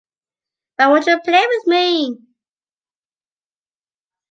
[0.77, 2.17] Why won’t you play with me?